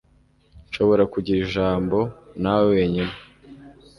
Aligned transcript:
Nshobora 0.67 1.03
kugira 1.13 1.37
ijambo 1.45 1.97
nawe 2.41 2.65
wenyine? 2.73 3.13